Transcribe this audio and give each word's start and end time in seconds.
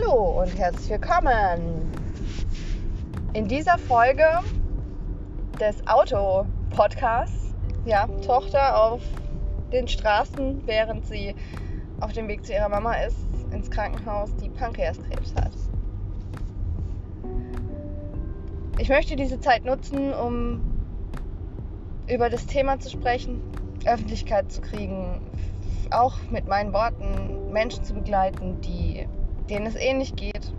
Hallo 0.00 0.40
und 0.42 0.56
herzlich 0.58 0.90
willkommen 0.90 1.90
in 3.32 3.48
dieser 3.48 3.76
Folge 3.78 4.24
des 5.58 5.86
Auto-Podcasts. 5.86 7.54
Ja, 7.84 8.06
Tochter 8.24 8.80
auf 8.80 9.02
den 9.72 9.88
Straßen, 9.88 10.62
während 10.66 11.06
sie 11.06 11.34
auf 12.00 12.12
dem 12.12 12.28
Weg 12.28 12.44
zu 12.44 12.52
ihrer 12.52 12.68
Mama 12.68 12.94
ist, 12.94 13.26
ins 13.50 13.70
Krankenhaus, 13.70 14.34
die 14.36 14.48
Pankreaskrebs 14.48 15.34
hat. 15.34 15.52
Ich 18.78 18.88
möchte 18.88 19.16
diese 19.16 19.40
Zeit 19.40 19.64
nutzen, 19.64 20.12
um 20.14 20.60
über 22.06 22.30
das 22.30 22.46
Thema 22.46 22.78
zu 22.78 22.90
sprechen, 22.90 23.40
Öffentlichkeit 23.86 24.52
zu 24.52 24.60
kriegen, 24.60 25.20
auch 25.90 26.16
mit 26.30 26.46
meinen 26.46 26.72
Worten 26.72 27.50
Menschen 27.52 27.84
zu 27.84 27.94
begleiten, 27.94 28.60
die, 28.60 29.06
denen 29.50 29.66
es 29.66 29.74
ähnlich 29.74 30.16
geht. 30.16 30.52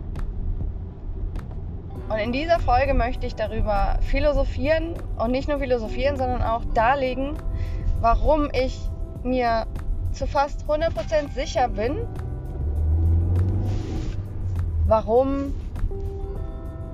Und 2.08 2.18
in 2.18 2.32
dieser 2.32 2.60
Folge 2.60 2.92
möchte 2.92 3.26
ich 3.26 3.34
darüber 3.34 3.96
philosophieren 4.02 4.94
und 5.18 5.30
nicht 5.30 5.48
nur 5.48 5.58
philosophieren, 5.58 6.16
sondern 6.16 6.42
auch 6.42 6.62
darlegen, 6.74 7.36
warum 8.00 8.50
ich 8.52 8.78
mir 9.22 9.66
zu 10.12 10.26
fast 10.26 10.66
100% 10.68 11.32
sicher 11.34 11.68
bin, 11.68 12.06
warum 14.86 15.54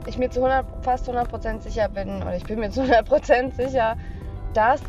ich 0.07 0.19
mir 0.19 0.31
zu 0.31 0.45
100, 0.45 0.85
fast 0.85 1.11
100% 1.11 1.63
sicher 1.63 1.89
bin, 1.89 2.23
oder 2.23 2.37
ich 2.37 2.45
bin 2.45 2.61
mir 2.61 2.71
zu 2.71 2.83
100% 2.83 3.55
sicher, 3.55 3.97
dass 4.55 4.81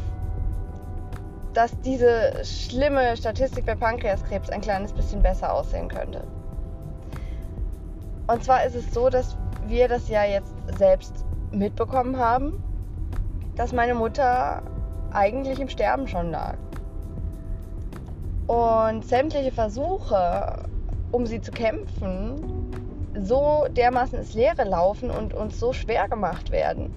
dass 1.54 1.72
diese 1.82 2.44
schlimme 2.44 3.18
Statistik 3.18 3.66
bei 3.66 3.76
Pankreaskrebs 3.76 4.50
ein 4.50 4.62
kleines 4.62 4.94
bisschen 4.94 5.22
besser 5.22 5.52
aussehen 5.52 5.88
könnte. 5.88 6.24
Und 8.30 8.44
zwar 8.44 8.64
ist 8.64 8.76
es 8.76 8.94
so, 8.94 9.10
dass 9.10 9.36
wir 9.66 9.88
das 9.88 10.08
ja 10.08 10.24
jetzt 10.24 10.54
selbst 10.78 11.26
mitbekommen 11.52 12.20
haben, 12.20 12.54
dass 13.56 13.74
meine 13.74 13.96
Mutter 13.96 14.62
eigentlich 15.12 15.60
im 15.60 15.68
Sterben 15.68 16.08
schon 16.08 16.30
lag. 16.30 16.54
Und 18.46 19.04
sämtliche 19.04 19.52
Versuche, 19.52 20.60
um 21.12 21.26
sie 21.26 21.42
zu 21.42 21.52
kämpfen, 21.52 22.36
so 23.20 23.66
dermaßen 23.76 24.20
ins 24.20 24.36
Leere 24.36 24.64
laufen 24.64 25.10
und 25.10 25.34
uns 25.34 25.60
so 25.60 25.74
schwer 25.74 26.08
gemacht 26.08 26.52
werden. 26.52 26.94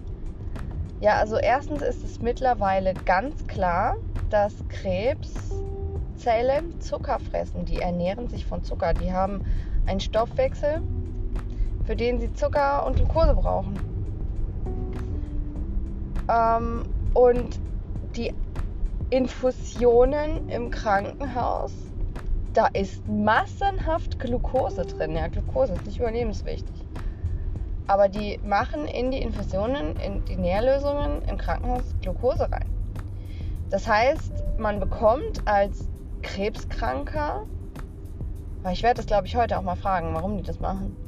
Ja, 1.00 1.16
also 1.16 1.38
erstens 1.38 1.80
ist 1.80 2.04
es 2.04 2.20
mittlerweile 2.20 2.92
ganz 3.06 3.46
klar, 3.46 3.94
dass 4.28 4.52
Krebszellen 4.68 6.78
Zucker 6.82 7.18
fressen. 7.18 7.64
Die 7.64 7.80
ernähren 7.80 8.28
sich 8.28 8.44
von 8.44 8.62
Zucker. 8.62 8.92
Die 8.92 9.14
haben 9.14 9.40
einen 9.86 10.00
Stoffwechsel, 10.00 10.82
für 11.92 11.96
den 11.96 12.18
sie 12.18 12.32
Zucker 12.32 12.86
und 12.86 12.96
Glucose 12.96 13.34
brauchen. 13.34 13.78
Ähm, 16.26 16.84
und 17.12 17.60
die 18.16 18.32
Infusionen 19.10 20.48
im 20.48 20.70
Krankenhaus, 20.70 21.74
da 22.54 22.68
ist 22.68 23.06
massenhaft 23.06 24.18
Glucose 24.18 24.86
drin. 24.86 25.14
Ja, 25.14 25.28
Glucose 25.28 25.74
ist 25.74 25.84
nicht 25.84 25.98
überlebenswichtig. 25.98 26.74
Aber 27.88 28.08
die 28.08 28.40
machen 28.42 28.86
in 28.86 29.10
die 29.10 29.20
Infusionen, 29.20 29.94
in 29.96 30.24
die 30.24 30.36
Nährlösungen 30.36 31.20
im 31.28 31.36
Krankenhaus 31.36 31.94
Glucose 32.00 32.50
rein. 32.50 32.70
Das 33.68 33.86
heißt, 33.86 34.32
man 34.56 34.80
bekommt 34.80 35.46
als 35.46 35.90
Krebskranker, 36.22 37.42
ich 38.72 38.82
werde 38.82 38.96
das 38.96 39.06
glaube 39.06 39.26
ich 39.26 39.36
heute 39.36 39.58
auch 39.58 39.62
mal 39.62 39.76
fragen, 39.76 40.14
warum 40.14 40.38
die 40.38 40.42
das 40.42 40.58
machen 40.58 41.01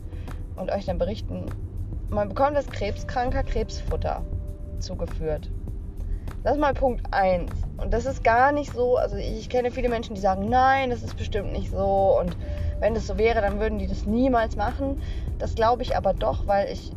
und 0.56 0.70
euch 0.70 0.84
dann 0.84 0.98
berichten, 0.98 1.50
man 2.10 2.28
bekommt 2.28 2.56
als 2.56 2.70
Krebskranker 2.70 3.42
Krebsfutter 3.42 4.24
zugeführt. 4.78 5.50
Das 6.42 6.54
ist 6.54 6.60
mal 6.60 6.74
Punkt 6.74 7.02
1. 7.10 7.50
Und 7.78 7.92
das 7.92 8.04
ist 8.04 8.22
gar 8.22 8.52
nicht 8.52 8.70
so, 8.70 8.98
also 8.98 9.16
ich 9.16 9.48
kenne 9.48 9.70
viele 9.70 9.88
Menschen, 9.88 10.14
die 10.14 10.20
sagen, 10.20 10.48
nein, 10.48 10.90
das 10.90 11.02
ist 11.02 11.16
bestimmt 11.16 11.52
nicht 11.52 11.70
so. 11.70 12.18
Und 12.18 12.36
wenn 12.80 12.94
das 12.94 13.06
so 13.06 13.16
wäre, 13.16 13.40
dann 13.40 13.60
würden 13.60 13.78
die 13.78 13.86
das 13.86 14.04
niemals 14.04 14.54
machen. 14.56 15.00
Das 15.38 15.54
glaube 15.54 15.82
ich 15.82 15.96
aber 15.96 16.12
doch, 16.12 16.46
weil 16.46 16.70
ich 16.70 16.92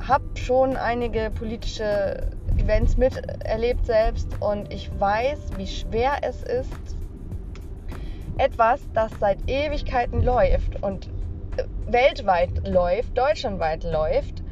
habe 0.00 0.24
schon 0.36 0.76
einige 0.76 1.30
politische 1.30 2.30
Events 2.56 2.96
miterlebt 2.96 3.84
selbst 3.84 4.40
und 4.40 4.72
ich 4.72 4.88
weiß, 4.98 5.50
wie 5.52 5.66
schwer 5.66 6.18
es 6.22 6.42
ist, 6.42 6.96
etwas, 8.38 8.80
das 8.94 9.12
seit 9.18 9.38
Ewigkeiten 9.48 10.22
läuft 10.22 10.82
und 10.82 11.10
weltweit 11.88 12.66
läuft, 12.66 13.16
deutschlandweit 13.16 13.84
läuft, 13.84 14.42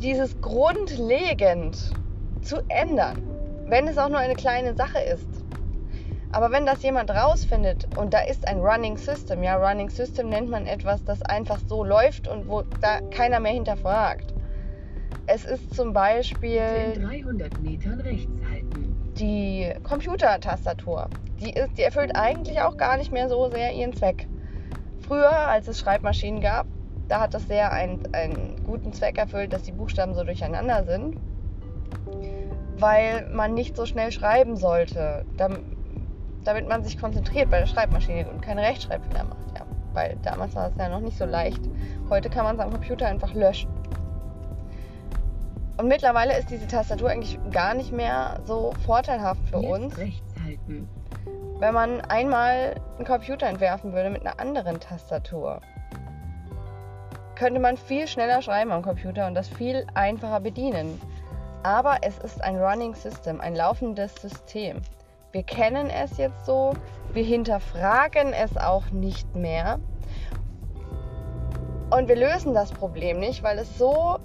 dieses 0.00 0.40
grundlegend 0.40 1.96
zu 2.42 2.58
ändern, 2.68 3.22
wenn 3.66 3.88
es 3.88 3.98
auch 3.98 4.08
nur 4.08 4.18
eine 4.18 4.36
kleine 4.36 4.74
Sache 4.74 5.00
ist. 5.00 5.44
Aber 6.30 6.52
wenn 6.52 6.66
das 6.66 6.82
jemand 6.82 7.10
rausfindet 7.10 7.88
und 7.96 8.12
da 8.12 8.20
ist 8.20 8.46
ein 8.46 8.60
Running 8.60 8.98
System, 8.98 9.42
ja, 9.42 9.56
Running 9.56 9.88
System 9.88 10.28
nennt 10.28 10.50
man 10.50 10.66
etwas, 10.66 11.02
das 11.04 11.22
einfach 11.22 11.58
so 11.66 11.84
läuft 11.84 12.28
und 12.28 12.48
wo 12.48 12.62
da 12.80 13.00
keiner 13.10 13.40
mehr 13.40 13.52
hinterfragt. 13.52 14.34
Es 15.26 15.44
ist 15.44 15.74
zum 15.74 15.92
Beispiel 15.92 16.94
die 19.18 19.72
Computertastatur. 19.82 21.08
Die, 21.40 21.52
ist, 21.52 21.78
die 21.78 21.82
erfüllt 21.82 22.14
eigentlich 22.14 22.60
auch 22.60 22.76
gar 22.76 22.96
nicht 22.96 23.12
mehr 23.12 23.28
so 23.28 23.50
sehr 23.50 23.72
ihren 23.72 23.94
Zweck. 23.94 24.26
Früher, 25.08 25.48
als 25.48 25.66
es 25.68 25.80
Schreibmaschinen 25.80 26.42
gab, 26.42 26.66
da 27.08 27.20
hat 27.20 27.32
das 27.32 27.48
sehr 27.48 27.72
einen, 27.72 28.06
einen 28.12 28.62
guten 28.64 28.92
Zweck 28.92 29.16
erfüllt, 29.16 29.54
dass 29.54 29.62
die 29.62 29.72
Buchstaben 29.72 30.14
so 30.14 30.22
durcheinander 30.22 30.84
sind, 30.84 31.16
weil 32.78 33.26
man 33.32 33.54
nicht 33.54 33.74
so 33.74 33.86
schnell 33.86 34.12
schreiben 34.12 34.56
sollte, 34.56 35.24
damit 35.38 36.68
man 36.68 36.84
sich 36.84 37.00
konzentriert 37.00 37.50
bei 37.50 37.58
der 37.60 37.66
Schreibmaschine 37.66 38.28
und 38.28 38.42
keine 38.42 38.60
Rechtschreibfehler 38.60 39.24
macht. 39.24 39.58
Ja. 39.58 39.64
Weil 39.94 40.18
damals 40.22 40.54
war 40.54 40.68
es 40.68 40.76
ja 40.76 40.90
noch 40.90 41.00
nicht 41.00 41.16
so 41.16 41.24
leicht. 41.24 41.62
Heute 42.10 42.28
kann 42.28 42.44
man 42.44 42.56
es 42.56 42.60
am 42.60 42.70
Computer 42.70 43.06
einfach 43.06 43.32
löschen. 43.32 43.70
Und 45.78 45.88
mittlerweile 45.88 46.36
ist 46.36 46.50
diese 46.50 46.66
Tastatur 46.66 47.08
eigentlich 47.08 47.38
gar 47.50 47.72
nicht 47.72 47.92
mehr 47.92 48.40
so 48.44 48.72
vorteilhaft 48.84 49.40
für 49.48 49.60
Jetzt 49.60 49.70
uns. 49.70 49.96
Wenn 51.60 51.74
man 51.74 52.02
einmal 52.02 52.74
einen 52.98 53.06
Computer 53.06 53.46
entwerfen 53.46 53.92
würde 53.92 54.10
mit 54.10 54.26
einer 54.26 54.38
anderen 54.40 54.80
Tastatur, 54.80 55.60
könnte 57.36 57.60
man 57.60 57.76
viel 57.76 58.08
schneller 58.08 58.42
schreiben 58.42 58.72
am 58.72 58.82
Computer 58.82 59.28
und 59.28 59.34
das 59.34 59.48
viel 59.48 59.86
einfacher 59.94 60.40
bedienen. 60.40 61.00
Aber 61.62 61.98
es 62.02 62.18
ist 62.18 62.42
ein 62.42 62.58
Running 62.58 62.94
System, 62.94 63.40
ein 63.40 63.54
laufendes 63.54 64.14
System. 64.16 64.80
Wir 65.30 65.44
kennen 65.44 65.90
es 65.90 66.16
jetzt 66.16 66.46
so, 66.46 66.72
wir 67.12 67.24
hinterfragen 67.24 68.32
es 68.32 68.56
auch 68.56 68.90
nicht 68.90 69.34
mehr. 69.36 69.78
Und 71.90 72.08
wir 72.08 72.16
lösen 72.16 72.54
das 72.54 72.72
Problem 72.72 73.20
nicht, 73.20 73.42
weil 73.42 73.58
es 73.58 73.78
so 73.78 74.18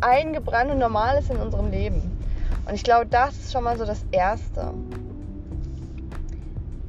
eingebrannt 0.00 0.70
und 0.70 0.78
normal 0.78 1.18
ist 1.18 1.30
in 1.30 1.38
unserem 1.38 1.70
Leben. 1.70 2.18
Und 2.66 2.74
ich 2.74 2.84
glaube, 2.84 3.06
das 3.06 3.36
ist 3.36 3.52
schon 3.52 3.64
mal 3.64 3.76
so 3.76 3.84
das 3.84 4.04
Erste. 4.12 4.72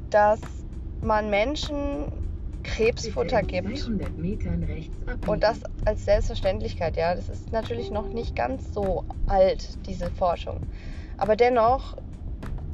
Dass 0.10 0.40
man 1.02 1.30
Menschen 1.30 2.12
Krebsfutter 2.64 3.42
gibt. 3.42 3.90
Und 5.26 5.44
das 5.44 5.62
als 5.86 6.06
Selbstverständlichkeit, 6.06 6.98
ja. 6.98 7.16
Das 7.16 7.30
ist 7.30 7.52
natürlich 7.52 7.92
noch 7.92 8.08
nicht 8.14 8.36
ganz 8.36 8.74
so 8.74 9.06
alt, 9.28 9.86
diese 9.88 10.12
Forschung. 10.12 10.60
Aber 11.18 11.36
dennoch 11.36 11.98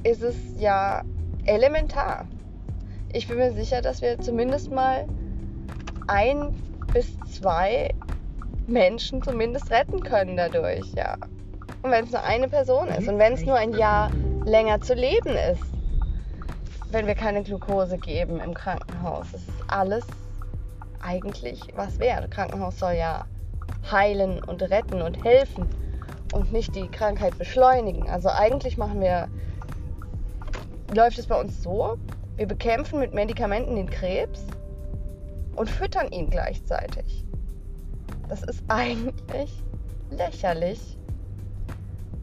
ist 0.04 0.22
es 0.22 0.36
ja 0.60 1.04
elementar. 1.46 2.28
Ich 3.12 3.28
bin 3.28 3.38
mir 3.38 3.54
sicher, 3.54 3.82
dass 3.82 4.02
wir 4.02 4.20
zumindest 4.20 4.72
mal 4.72 5.08
ein 6.08 6.54
bis 6.94 7.18
zwei 7.32 7.90
Menschen 8.68 9.22
zumindest 9.22 9.72
retten 9.72 10.02
können 10.02 10.38
dadurch, 10.38 10.94
ja. 10.96 11.16
Und 11.82 11.92
wenn 11.92 12.06
es 12.06 12.12
nur 12.12 12.24
eine 12.24 12.48
Person 12.48 12.88
ist 12.90 13.08
und 13.08 13.20
wenn 13.20 13.34
es 13.34 13.46
nur 13.46 13.56
ein 13.56 13.74
Jahr 13.74 14.12
länger 14.46 14.82
zu 14.82 14.96
leben 14.96 15.36
ist, 15.52 15.75
wenn 16.92 17.08
wir 17.08 17.16
keine 17.16 17.44
Glucose 17.44 17.98
geben 17.98 18.40
im 18.40 18.54
Krankenhaus, 18.54 19.28
das 19.32 19.42
ist 19.42 19.64
alles 19.68 20.06
eigentlich 21.02 21.62
was 21.76 22.00
wert. 22.00 22.32
Krankenhaus 22.32 22.80
soll 22.80 22.94
ja 22.94 23.26
heilen 23.92 24.44
und 24.44 24.62
retten 24.62 25.02
und 25.02 25.24
helfen 25.24 25.68
und 26.34 26.52
nicht 26.52 26.76
die 26.76 26.88
Krankheit 26.88 27.38
beschleunigen. 27.38 28.10
Also 28.10 28.30
eigentlich 28.30 28.78
machen 28.78 29.02
wir, 29.02 29.28
läuft 30.94 31.20
es 31.20 31.28
bei 31.28 31.40
uns 31.40 31.62
so, 31.62 31.98
wir 32.36 32.48
bekämpfen 32.48 33.00
mit 33.00 33.14
Medikamenten 33.14 33.76
den 33.76 33.90
Krebs 33.90 34.46
und 35.56 35.70
füttern 35.70 36.12
ihn 36.12 36.30
gleichzeitig. 36.30 37.26
Das 38.28 38.44
ist 38.44 38.64
eigentlich 38.68 39.64
lächerlich, 40.10 40.98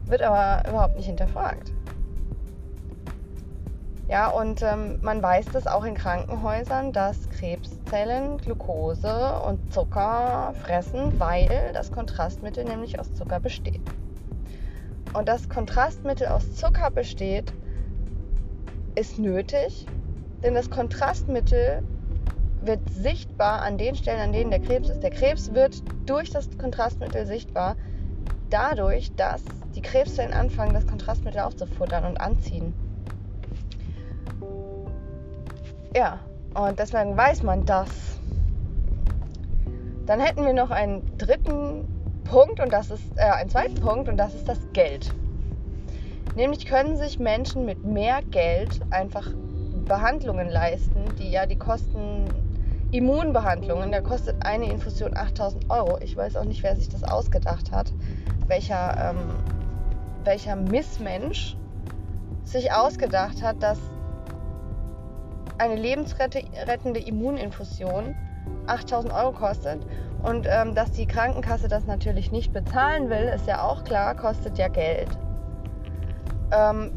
wird 0.05 0.21
aber 0.21 0.69
überhaupt 0.69 0.95
nicht 0.95 1.07
hinterfragt. 1.07 1.72
Ja, 4.07 4.27
und 4.27 4.61
ähm, 4.61 4.99
man 5.01 5.23
weiß 5.23 5.51
das 5.51 5.65
auch 5.65 5.83
in 5.85 5.95
Krankenhäusern, 5.95 6.91
dass 6.91 7.29
Krebszellen 7.29 8.37
Glucose 8.37 9.39
und 9.41 9.71
Zucker 9.71 10.53
fressen, 10.55 11.19
weil 11.19 11.71
das 11.73 11.91
Kontrastmittel 11.91 12.65
nämlich 12.65 12.99
aus 12.99 13.13
Zucker 13.13 13.39
besteht. 13.39 13.81
Und 15.13 15.29
das 15.29 15.47
Kontrastmittel 15.47 16.27
aus 16.27 16.53
Zucker 16.53 16.91
besteht, 16.91 17.53
ist 18.95 19.19
nötig, 19.19 19.87
denn 20.43 20.53
das 20.53 20.69
Kontrastmittel 20.69 21.81
wird 22.59 22.89
sichtbar 22.89 23.61
an 23.61 23.77
den 23.77 23.95
Stellen, 23.95 24.19
an 24.21 24.33
denen 24.33 24.51
der 24.51 24.59
Krebs 24.59 24.89
ist. 24.89 25.01
Der 25.01 25.11
Krebs 25.11 25.53
wird 25.53 25.83
durch 26.05 26.29
das 26.29 26.57
Kontrastmittel 26.57 27.25
sichtbar, 27.25 27.77
dadurch, 28.49 29.15
dass 29.15 29.43
die 29.75 29.81
Krebszellen 29.81 30.33
anfangen, 30.33 30.73
das 30.73 30.85
Kontrastmittel 30.85 31.41
aufzufuttern 31.41 32.05
und 32.05 32.19
anziehen. 32.19 32.75
Ja, 35.95 36.19
und 36.55 36.79
deswegen 36.79 37.15
weiß 37.15 37.43
man 37.43 37.65
das. 37.65 37.89
Dann 40.05 40.19
hätten 40.19 40.45
wir 40.45 40.53
noch 40.53 40.71
einen 40.71 41.17
dritten 41.17 41.87
Punkt 42.23 42.59
und 42.59 42.73
das 42.73 42.89
ist 42.89 43.03
äh, 43.15 43.21
einen 43.21 43.49
zweiten 43.49 43.75
Punkt 43.75 44.09
und 44.09 44.17
das 44.17 44.33
ist 44.33 44.47
das 44.47 44.59
Geld. 44.73 45.13
Nämlich 46.35 46.65
können 46.65 46.97
sich 46.97 47.19
Menschen 47.19 47.65
mit 47.65 47.83
mehr 47.83 48.21
Geld 48.31 48.81
einfach 48.89 49.29
Behandlungen 49.85 50.49
leisten, 50.49 51.05
die 51.19 51.29
ja 51.29 51.45
die 51.45 51.57
Kosten 51.57 52.27
Immunbehandlungen, 52.91 53.91
da 53.91 54.01
kostet 54.01 54.45
eine 54.45 54.69
Infusion 54.69 55.17
8000 55.17 55.69
Euro. 55.69 55.97
Ich 56.01 56.15
weiß 56.15 56.35
auch 56.37 56.43
nicht, 56.43 56.61
wer 56.61 56.75
sich 56.75 56.89
das 56.89 57.03
ausgedacht 57.03 57.71
hat, 57.71 57.91
welcher, 58.47 59.11
ähm, 59.11 59.17
welcher 60.23 60.55
Missmensch 60.55 61.57
sich 62.43 62.71
ausgedacht 62.71 63.41
hat, 63.41 63.63
dass 63.63 63.79
eine 65.63 65.79
lebensrettende 65.79 66.99
Immuninfusion 66.99 68.15
8000 68.67 69.13
Euro 69.13 69.31
kostet. 69.31 69.85
Und 70.21 70.47
ähm, 70.49 70.75
dass 70.75 70.91
die 70.91 71.05
Krankenkasse 71.05 71.67
das 71.67 71.85
natürlich 71.85 72.31
nicht 72.31 72.53
bezahlen 72.53 73.09
will, 73.09 73.31
ist 73.33 73.47
ja 73.47 73.63
auch 73.63 73.83
klar, 73.83 74.15
kostet 74.15 74.57
ja 74.57 74.67
Geld. 74.67 75.09
Ähm, 76.51 76.91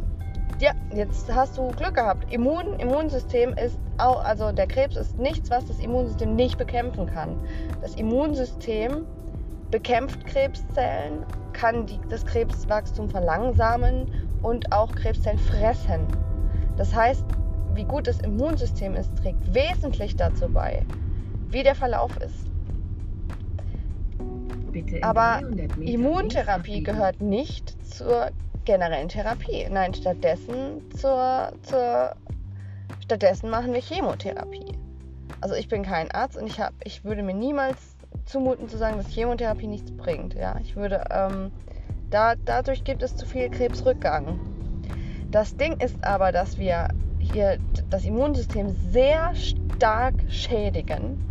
ja, 0.60 0.72
jetzt 0.94 1.32
hast 1.32 1.58
du 1.58 1.68
Glück 1.68 1.94
gehabt. 1.94 2.32
Immun, 2.32 2.78
Immunsystem 2.78 3.52
ist 3.54 3.78
auch, 3.98 4.24
also 4.24 4.52
der 4.52 4.66
Krebs 4.66 4.96
ist 4.96 5.18
nichts, 5.18 5.50
was 5.50 5.66
das 5.66 5.78
Immunsystem 5.80 6.34
nicht 6.34 6.58
bekämpfen 6.58 7.06
kann. 7.06 7.36
Das 7.82 7.94
Immunsystem 7.94 9.06
bekämpft 9.70 10.26
Krebszellen, 10.26 11.24
kann 11.52 11.86
die, 11.86 11.98
das 12.10 12.24
Krebswachstum 12.26 13.08
verlangsamen 13.08 14.12
und 14.42 14.72
auch 14.72 14.94
Krebszellen 14.94 15.38
fressen. 15.38 16.06
Das 16.76 16.94
heißt, 16.94 17.24
wie 17.76 17.84
gut 17.84 18.06
das 18.06 18.20
Immunsystem 18.20 18.94
ist, 18.94 19.16
trägt 19.16 19.54
wesentlich 19.54 20.16
dazu 20.16 20.48
bei, 20.48 20.82
wie 21.50 21.62
der 21.62 21.74
Verlauf 21.74 22.16
ist. 22.18 22.46
Aber 25.02 25.40
Immuntherapie 25.80 26.82
gehört 26.82 27.20
nicht 27.20 27.74
zur 27.86 28.30
generellen 28.64 29.08
Therapie. 29.08 29.66
Nein, 29.70 29.94
stattdessen 29.94 30.82
zur, 30.98 31.52
zur 31.62 32.14
stattdessen 33.02 33.48
machen 33.48 33.72
wir 33.72 33.80
Chemotherapie. 33.80 34.76
Also 35.40 35.54
ich 35.54 35.68
bin 35.68 35.82
kein 35.82 36.10
Arzt 36.10 36.36
und 36.36 36.46
ich, 36.46 36.60
hab, 36.60 36.74
ich 36.84 37.04
würde 37.04 37.22
mir 37.22 37.34
niemals 37.34 37.96
zumuten 38.24 38.68
zu 38.68 38.76
sagen, 38.76 38.98
dass 38.98 39.08
Chemotherapie 39.08 39.66
nichts 39.66 39.92
bringt. 39.92 40.34
Ja, 40.34 40.56
ich 40.60 40.76
würde 40.76 41.04
ähm, 41.10 41.52
da, 42.10 42.34
dadurch 42.44 42.84
gibt 42.84 43.02
es 43.02 43.16
zu 43.16 43.26
viel 43.26 43.48
Krebsrückgang. 43.48 44.38
Das 45.30 45.56
Ding 45.56 45.80
ist 45.80 46.04
aber, 46.04 46.32
dass 46.32 46.58
wir 46.58 46.88
hier 47.30 47.58
das 47.90 48.04
Immunsystem 48.04 48.70
sehr 48.90 49.34
stark 49.34 50.14
schädigen 50.28 51.22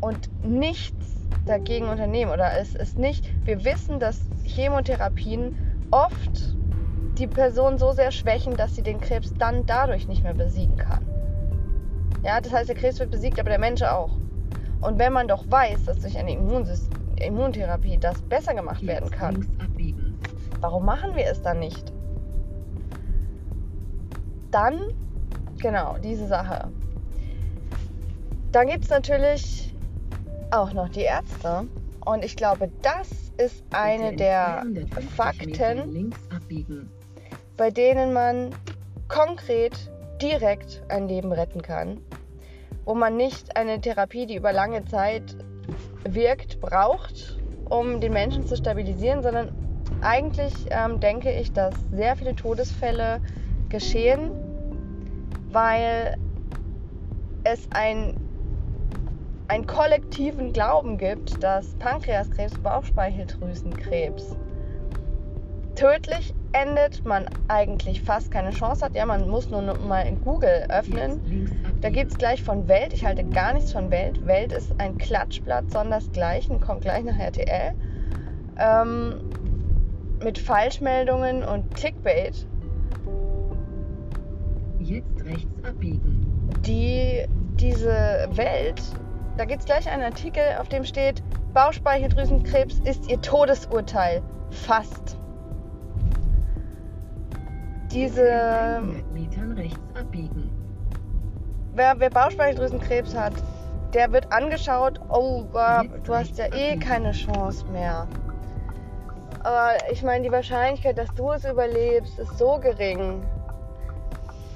und 0.00 0.28
nichts 0.44 1.28
dagegen 1.44 1.88
unternehmen. 1.88 2.30
Oder 2.32 2.56
es 2.58 2.74
ist 2.74 2.98
nicht, 2.98 3.30
wir 3.44 3.64
wissen, 3.64 4.00
dass 4.00 4.20
Chemotherapien 4.44 5.56
oft 5.90 6.56
die 7.18 7.26
Person 7.26 7.78
so 7.78 7.92
sehr 7.92 8.12
schwächen, 8.12 8.56
dass 8.56 8.74
sie 8.74 8.82
den 8.82 9.00
Krebs 9.00 9.34
dann 9.38 9.66
dadurch 9.66 10.06
nicht 10.08 10.22
mehr 10.22 10.34
besiegen 10.34 10.76
kann. 10.76 11.04
Ja, 12.22 12.40
das 12.40 12.52
heißt, 12.52 12.68
der 12.68 12.76
Krebs 12.76 12.98
wird 13.00 13.10
besiegt, 13.10 13.38
aber 13.40 13.50
der 13.50 13.58
Mensch 13.58 13.82
auch. 13.82 14.18
Und 14.80 14.98
wenn 14.98 15.12
man 15.12 15.26
doch 15.26 15.50
weiß, 15.50 15.84
dass 15.84 16.00
durch 16.00 16.16
eine 16.16 16.32
Immuntherapie 16.32 17.98
das 17.98 18.22
besser 18.22 18.54
gemacht 18.54 18.86
werden 18.86 19.10
kann, 19.10 19.46
warum 20.60 20.84
machen 20.84 21.16
wir 21.16 21.26
es 21.26 21.42
dann 21.42 21.58
nicht? 21.58 21.92
Dann, 24.50 24.78
genau, 25.60 25.96
diese 26.02 26.26
Sache. 26.26 26.70
Dann 28.52 28.68
gibt 28.68 28.84
es 28.84 28.90
natürlich 28.90 29.74
auch 30.50 30.72
noch 30.72 30.88
die 30.88 31.02
Ärzte. 31.02 31.66
Und 32.04 32.24
ich 32.24 32.36
glaube, 32.36 32.70
das 32.82 33.32
ist 33.36 33.62
eine 33.72 34.16
der 34.16 34.64
Fakten, 35.14 36.10
bei 37.56 37.70
denen 37.70 38.12
man 38.14 38.50
konkret 39.08 39.90
direkt 40.22 40.82
ein 40.88 41.06
Leben 41.06 41.32
retten 41.32 41.60
kann, 41.60 42.00
wo 42.84 42.94
man 42.94 43.16
nicht 43.16 43.56
eine 43.56 43.80
Therapie, 43.80 44.26
die 44.26 44.36
über 44.36 44.52
lange 44.52 44.84
Zeit 44.86 45.36
wirkt, 46.04 46.60
braucht, 46.60 47.38
um 47.68 48.00
den 48.00 48.12
Menschen 48.12 48.46
zu 48.46 48.56
stabilisieren, 48.56 49.22
sondern 49.22 49.52
eigentlich 50.00 50.54
ähm, 50.70 51.00
denke 51.00 51.30
ich, 51.30 51.52
dass 51.52 51.74
sehr 51.90 52.16
viele 52.16 52.34
Todesfälle 52.34 53.20
geschehen, 53.68 54.30
weil 55.52 56.16
es 57.44 57.68
ein 57.72 58.14
einen 59.48 59.66
kollektiven 59.66 60.52
Glauben 60.52 60.98
gibt, 60.98 61.42
dass 61.42 61.74
Pankreaskrebs, 61.76 62.58
Bauchspeicheldrüsenkrebs 62.58 64.36
tödlich 65.74 66.34
endet, 66.52 67.04
man 67.04 67.26
eigentlich 67.46 68.02
fast 68.02 68.30
keine 68.30 68.50
Chance 68.50 68.84
hat. 68.84 68.94
Ja, 68.94 69.06
man 69.06 69.28
muss 69.28 69.48
nur 69.48 69.62
mal 69.62 70.02
in 70.02 70.20
Google 70.20 70.66
öffnen. 70.68 71.20
Da 71.80 71.90
gibt 71.90 72.10
es 72.10 72.18
gleich 72.18 72.42
von 72.42 72.68
Welt, 72.68 72.92
ich 72.92 73.06
halte 73.06 73.24
gar 73.24 73.54
nichts 73.54 73.72
von 73.72 73.90
Welt. 73.90 74.26
Welt 74.26 74.52
ist 74.52 74.74
ein 74.78 74.98
Klatschblatt, 74.98 75.70
sondersgleichen, 75.70 76.60
kommt 76.60 76.82
gleich 76.82 77.04
nach 77.04 77.18
RTL. 77.18 77.72
Ähm, 78.58 79.20
mit 80.22 80.38
Falschmeldungen 80.38 81.44
und 81.44 81.74
Clickbait. 81.76 82.46
Jetzt 84.80 85.17
rechts 85.28 85.64
abbiegen. 85.64 86.26
Die 86.66 87.24
diese 87.56 88.28
Welt 88.32 88.82
da 89.38 89.44
gibt 89.44 89.60
es 89.60 89.66
gleich 89.66 89.88
einen 89.88 90.02
Artikel, 90.02 90.42
auf 90.60 90.68
dem 90.68 90.84
steht, 90.84 91.22
Bauchspeicheldrüsenkrebs 91.54 92.80
ist 92.80 93.08
ihr 93.08 93.20
Todesurteil. 93.20 94.20
Fast. 94.50 95.16
Diese. 97.92 98.82
Metern 99.14 99.52
rechts 99.52 99.78
abbiegen. 99.94 100.50
Wer, 101.72 101.94
wer 102.00 102.10
Bauchspeicheldrüsenkrebs 102.10 103.14
hat, 103.14 103.34
der 103.94 104.12
wird 104.12 104.32
angeschaut, 104.32 105.00
oh, 105.08 105.44
du 106.02 106.14
hast 106.14 106.36
ja 106.36 106.52
eh 106.52 106.76
keine 106.76 107.12
Chance 107.12 107.64
mehr. 107.66 108.08
Aber 109.44 109.76
ich 109.92 110.02
meine, 110.02 110.24
die 110.24 110.32
Wahrscheinlichkeit, 110.32 110.98
dass 110.98 111.14
du 111.14 111.30
es 111.30 111.44
überlebst, 111.44 112.18
ist 112.18 112.36
so 112.36 112.58
gering. 112.58 113.22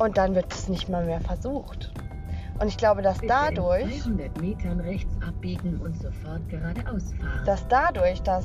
Und 0.03 0.19
dann 0.19 0.35
wird 0.35 0.53
es 0.53 0.69
nicht 0.69 0.89
mal 0.89 1.05
mehr 1.05 1.21
versucht. 1.21 1.93
Und 2.59 2.67
ich 2.67 2.77
glaube, 2.77 3.03
dass 3.03 3.21
dadurch, 3.21 4.03
dass 7.47 7.69
dadurch, 7.69 8.21
dass 8.23 8.45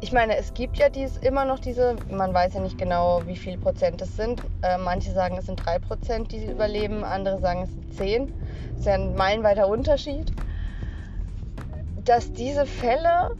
ich 0.00 0.12
meine, 0.12 0.36
es 0.36 0.52
gibt 0.52 0.76
ja 0.76 0.90
dies, 0.90 1.16
immer 1.16 1.46
noch 1.46 1.60
diese, 1.60 1.96
man 2.10 2.34
weiß 2.34 2.52
ja 2.52 2.60
nicht 2.60 2.76
genau, 2.76 3.22
wie 3.24 3.36
viel 3.36 3.56
Prozent 3.56 4.02
es 4.02 4.16
sind. 4.16 4.42
Äh, 4.60 4.76
manche 4.76 5.12
sagen, 5.12 5.38
es 5.38 5.46
sind 5.46 5.64
drei 5.64 5.78
Prozent, 5.78 6.30
die 6.30 6.44
überleben, 6.44 7.04
andere 7.04 7.40
sagen, 7.40 7.62
es 7.62 7.70
sind 7.70 7.94
zehn. 7.94 8.34
Das 8.72 8.80
ist 8.80 8.86
ja 8.86 8.94
ein 8.94 9.14
meilenweiter 9.14 9.66
Unterschied. 9.66 10.30
Dass 12.04 12.30
diese 12.34 12.66
Fälle 12.66 13.30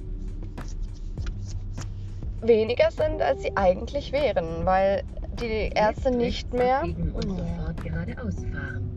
weniger 2.41 2.91
sind, 2.91 3.21
als 3.21 3.43
sie 3.43 3.55
eigentlich 3.59 4.13
wären, 4.13 4.65
weil 4.65 5.05
die 5.35 5.71
Ärzte 5.75 6.11
nicht 6.11 6.53
mehr. 6.53 6.83
Und 6.83 7.23
sofort 7.23 7.83
geradeaus 7.83 8.35
fahren 8.53 8.95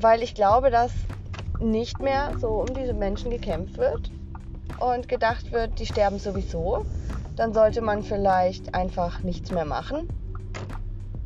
weil 0.00 0.22
ich 0.22 0.34
glaube, 0.34 0.70
dass 0.70 0.92
nicht 1.60 2.00
mehr 2.00 2.32
so 2.38 2.48
um 2.48 2.74
diese 2.74 2.92
Menschen 2.92 3.30
gekämpft 3.30 3.78
wird 3.78 4.10
und 4.78 5.08
gedacht 5.08 5.52
wird, 5.52 5.78
die 5.78 5.86
sterben 5.86 6.18
sowieso. 6.18 6.84
Dann 7.34 7.52
sollte 7.52 7.80
man 7.80 8.02
vielleicht 8.02 8.74
einfach 8.74 9.22
nichts 9.22 9.50
mehr 9.50 9.64
machen. 9.64 10.08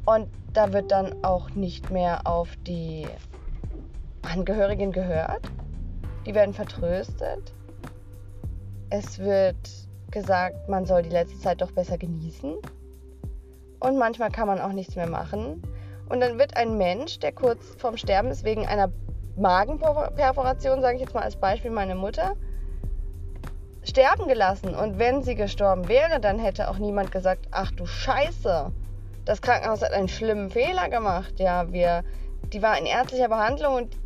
Und 0.07 0.29
da 0.53 0.73
wird 0.73 0.91
dann 0.91 1.25
auch 1.25 1.51
nicht 1.51 1.91
mehr 1.91 2.27
auf 2.27 2.49
die 2.67 3.07
Angehörigen 4.23 4.93
gehört. 4.93 5.51
Die 6.27 6.35
werden 6.35 6.55
vertröstet. 6.55 7.55
Es 8.91 9.19
wird 9.19 9.57
gesagt, 10.11 10.69
man 10.69 10.85
soll 10.85 11.03
die 11.03 11.11
letzte 11.11 11.39
Zeit 11.39 11.61
doch 11.61 11.71
besser 11.71 11.97
genießen. 11.97 12.57
Und 13.81 13.99
manchmal 13.99 14.31
kann 14.31 14.47
man 14.47 14.61
auch 14.61 14.73
nichts 14.73 14.95
mehr 14.95 15.09
machen. 15.09 15.63
Und 16.09 16.21
dann 16.21 16.39
wird 16.39 16.57
ein 16.57 16.77
Mensch, 16.77 17.19
der 17.19 17.33
kurz 17.33 17.75
vorm 17.79 17.97
Sterben 17.97 18.31
ist, 18.31 18.45
wegen 18.45 18.67
einer 18.67 18.91
Magenperforation, 19.37 20.83
sage 20.83 20.97
ich 20.97 21.03
jetzt 21.03 21.15
mal 21.15 21.23
als 21.23 21.37
Beispiel 21.37 21.71
meine 21.71 21.95
Mutter, 21.95 22.37
sterben 23.83 24.29
gelassen. 24.29 24.75
Und 24.75 24.99
wenn 24.99 25.23
sie 25.23 25.35
gestorben 25.35 25.89
wäre, 25.89 26.21
dann 26.21 26.39
hätte 26.39 26.69
auch 26.69 26.79
niemand 26.79 27.11
gesagt, 27.11 27.49
ach 27.51 27.71
du 27.73 27.87
Scheiße, 27.87 28.71
das 29.25 29.43
Krankenhaus 29.43 29.83
hat 29.83 29.93
einen 29.93 30.09
schlimmen 30.09 30.51
Fehler 30.51 30.89
gemacht. 30.89 31.39
Ja, 31.39 31.73
wir, 31.73 32.05
die 32.53 32.63
war 32.63 32.79
in 32.79 32.87
ärztlicher 32.87 33.29
Behandlung 33.29 33.75
und 33.75 33.97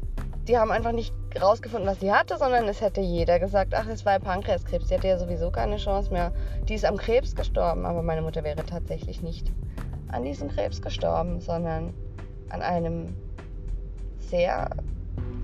die 0.47 0.59
haben 0.59 0.71
einfach 0.71 0.93
nicht 0.93 1.13
rausgefunden, 1.41 1.89
was 1.89 2.01
sie 2.01 2.13
hatte, 2.13 2.39
sondern 2.39 2.69
es 2.69 2.81
hätte 2.81 3.01
jeder 3.01 3.39
gesagt, 3.39 3.75
ach, 3.75 3.87
es 3.89 4.05
war 4.05 4.19
Pankreaskrebs. 4.19 4.89
Sie 4.89 4.95
hatte 4.95 5.09
ja 5.09 5.19
sowieso 5.19 5.51
keine 5.51 5.77
Chance 5.77 6.13
mehr. 6.13 6.33
Die 6.69 6.75
ist 6.75 6.85
am 6.85 6.97
Krebs 6.97 7.35
gestorben, 7.35 7.87
aber 7.87 8.03
meine 8.03 8.23
Mutter 8.23 8.45
wäre 8.45 8.65
tatsächlich 8.65 9.23
nicht 9.23 9.53
an 10.09 10.25
diesem 10.25 10.49
Krebs 10.49 10.81
gestorben, 10.81 11.41
sondern 11.41 11.93
an 12.51 12.63
einem 12.63 13.17
sehr, 14.19 14.71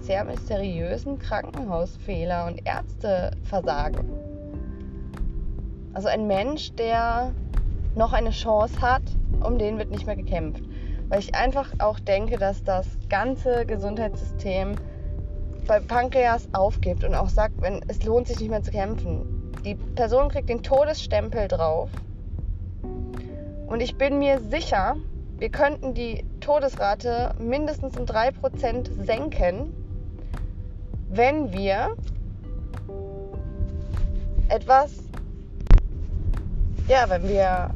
sehr 0.00 0.24
mysteriösen 0.24 1.18
Krankenhausfehler 1.18 2.46
und 2.46 2.66
Ärzteversagen. 2.66 4.08
Also 5.92 6.08
ein 6.08 6.26
Mensch, 6.26 6.72
der 6.74 7.32
noch 7.96 8.12
eine 8.12 8.30
Chance 8.30 8.80
hat, 8.80 9.02
um 9.42 9.58
den 9.58 9.78
wird 9.78 9.90
nicht 9.90 10.06
mehr 10.06 10.16
gekämpft. 10.16 10.62
Weil 11.08 11.18
ich 11.18 11.34
einfach 11.34 11.72
auch 11.78 11.98
denke, 11.98 12.38
dass 12.38 12.62
das 12.62 12.86
ganze 13.08 13.66
Gesundheitssystem 13.66 14.76
bei 15.70 15.78
Pankreas 15.78 16.48
aufgibt 16.52 17.04
und 17.04 17.14
auch 17.14 17.28
sagt, 17.28 17.62
wenn 17.62 17.80
es 17.86 18.02
lohnt 18.02 18.26
sich 18.26 18.40
nicht 18.40 18.50
mehr 18.50 18.60
zu 18.60 18.72
kämpfen. 18.72 19.52
Die 19.64 19.76
Person 19.76 20.28
kriegt 20.28 20.48
den 20.48 20.64
Todesstempel 20.64 21.46
drauf. 21.46 21.88
Und 23.68 23.80
ich 23.80 23.96
bin 23.96 24.18
mir 24.18 24.40
sicher, 24.40 24.96
wir 25.38 25.48
könnten 25.48 25.94
die 25.94 26.24
Todesrate 26.40 27.36
mindestens 27.38 27.96
um 27.96 28.04
3% 28.04 29.04
senken, 29.04 29.72
wenn 31.08 31.52
wir 31.52 31.94
etwas, 34.48 34.90
ja, 36.88 37.04
wenn 37.06 37.28
wir 37.28 37.70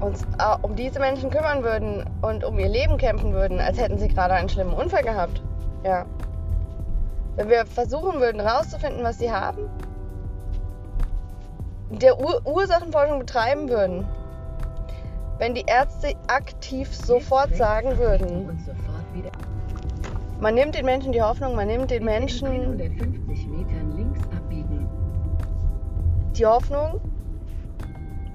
uns 0.00 0.22
äh, 0.38 0.56
um 0.60 0.76
diese 0.76 1.00
Menschen 1.00 1.30
kümmern 1.30 1.62
würden 1.62 2.04
und 2.20 2.44
um 2.44 2.58
ihr 2.58 2.68
Leben 2.68 2.98
kämpfen 2.98 3.32
würden, 3.32 3.58
als 3.58 3.80
hätten 3.80 3.96
sie 3.96 4.08
gerade 4.08 4.34
einen 4.34 4.50
schlimmen 4.50 4.74
Unfall 4.74 5.02
gehabt. 5.02 5.40
Ja. 5.82 6.04
Wenn 7.36 7.50
wir 7.50 7.66
versuchen 7.66 8.20
würden, 8.20 8.40
herauszufinden, 8.40 9.04
was 9.04 9.18
sie 9.18 9.30
haben, 9.30 9.68
der 11.90 12.18
Ur 12.18 12.40
Ursachenforschung 12.46 13.18
betreiben 13.18 13.68
würden, 13.68 14.08
wenn 15.38 15.54
die 15.54 15.64
Ärzte 15.66 16.14
aktiv 16.28 16.94
sofort 16.94 17.54
sagen 17.54 17.98
würden, 17.98 18.58
man 20.40 20.54
nimmt 20.54 20.74
den 20.74 20.86
Menschen 20.86 21.12
die 21.12 21.22
Hoffnung, 21.22 21.54
man 21.54 21.68
nimmt 21.68 21.90
den 21.90 22.04
Menschen 22.04 22.78
die 26.32 26.46
Hoffnung, 26.46 27.00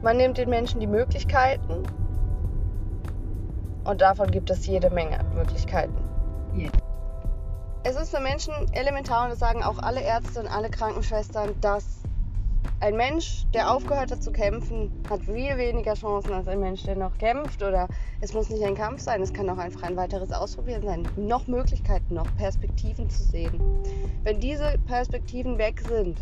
man 0.01 0.17
nimmt 0.17 0.37
den 0.37 0.49
Menschen 0.49 0.79
die 0.79 0.87
Möglichkeiten 0.87 1.87
und 3.83 4.01
davon 4.01 4.31
gibt 4.31 4.49
es 4.51 4.67
jede 4.67 4.91
Menge 4.91 5.19
Möglichkeiten. 5.35 6.00
Es 7.83 7.95
ist 7.95 8.11
für 8.11 8.21
Menschen 8.21 8.53
elementar, 8.73 9.23
und 9.23 9.31
das 9.31 9.39
sagen 9.39 9.63
auch 9.63 9.79
alle 9.79 10.01
Ärzte 10.01 10.39
und 10.39 10.47
alle 10.47 10.69
Krankenschwestern, 10.69 11.59
dass 11.61 12.01
ein 12.79 12.95
Mensch, 12.95 13.45
der 13.53 13.71
aufgehört 13.71 14.11
hat 14.11 14.23
zu 14.23 14.31
kämpfen, 14.31 14.91
hat 15.09 15.21
viel 15.21 15.57
weniger 15.57 15.95
Chancen 15.95 16.33
als 16.33 16.47
ein 16.47 16.59
Mensch, 16.59 16.83
der 16.83 16.95
noch 16.95 17.17
kämpft. 17.17 17.61
Oder 17.63 17.87
es 18.21 18.33
muss 18.33 18.49
nicht 18.49 18.63
ein 18.63 18.75
Kampf 18.75 19.01
sein, 19.01 19.21
es 19.21 19.33
kann 19.33 19.49
auch 19.49 19.57
einfach 19.57 19.83
ein 19.83 19.95
weiteres 19.95 20.31
Ausprobieren 20.31 20.83
sein. 20.83 21.07
Noch 21.15 21.47
Möglichkeiten, 21.47 22.13
noch 22.13 22.27
Perspektiven 22.37 23.09
zu 23.09 23.23
sehen. 23.23 23.59
Wenn 24.23 24.39
diese 24.39 24.77
Perspektiven 24.85 25.57
weg 25.57 25.81
sind, 25.81 26.19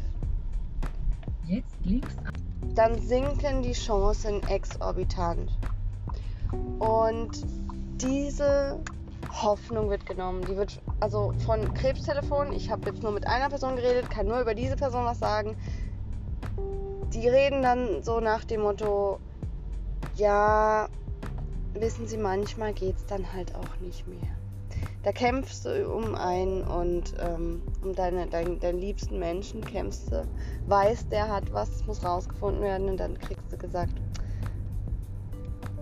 dann 2.75 2.97
sinken 2.99 3.63
die 3.63 3.73
Chancen 3.73 4.45
exorbitant. 4.47 5.51
Und 6.79 7.31
diese 8.01 8.79
Hoffnung 9.31 9.89
wird 9.89 10.05
genommen. 10.05 10.41
Die 10.41 10.55
wird 10.55 10.81
also 10.99 11.33
von 11.45 11.73
Krebstelefon. 11.73 12.51
Ich 12.53 12.69
habe 12.69 12.89
jetzt 12.89 13.03
nur 13.03 13.11
mit 13.11 13.27
einer 13.27 13.49
Person 13.49 13.75
geredet, 13.75 14.09
kann 14.09 14.27
nur 14.27 14.41
über 14.41 14.53
diese 14.53 14.75
Person 14.75 15.05
was 15.05 15.19
sagen. 15.19 15.55
Die 17.13 17.27
reden 17.27 17.63
dann 17.63 18.03
so 18.03 18.19
nach 18.19 18.43
dem 18.43 18.61
Motto, 18.61 19.19
ja, 20.15 20.87
wissen 21.73 22.07
Sie, 22.07 22.17
manchmal 22.17 22.73
geht 22.73 22.97
es 22.97 23.05
dann 23.05 23.33
halt 23.33 23.55
auch 23.55 23.79
nicht 23.81 24.07
mehr. 24.07 24.39
Da 25.03 25.11
kämpfst 25.11 25.65
du 25.65 25.89
um 25.89 26.13
einen 26.13 26.61
und 26.63 27.13
ähm, 27.19 27.61
um 27.81 27.95
deine, 27.95 28.27
dein, 28.27 28.59
deinen 28.59 28.79
liebsten 28.79 29.17
Menschen 29.17 29.61
kämpfst 29.61 30.11
du, 30.11 30.27
weißt, 30.67 31.11
der 31.11 31.29
hat 31.29 31.51
was, 31.53 31.85
muss 31.87 32.03
rausgefunden 32.03 32.61
werden 32.61 32.89
und 32.89 32.97
dann 32.97 33.17
kriegst 33.17 33.51
du 33.51 33.57
gesagt, 33.57 33.93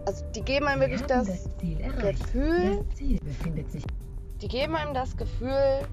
also 0.07 0.23
die 0.33 0.41
geben 0.41 0.67
einem 0.67 0.79
wirklich 0.79 1.01
das, 1.01 1.27
das 1.27 1.43
Gefühl, 1.43 2.85
das 2.95 3.83
die 4.41 4.47
geben 4.47 4.75
einem 4.77 4.93
das 4.93 5.17
Gefühl, 5.17 5.85